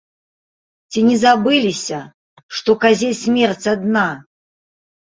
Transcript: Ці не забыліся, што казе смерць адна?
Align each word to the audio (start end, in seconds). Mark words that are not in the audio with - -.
Ці 0.91 0.99
не 1.09 1.17
забыліся, 1.25 1.99
што 2.57 2.71
казе 2.87 3.13
смерць 3.23 3.63
адна? 3.77 4.11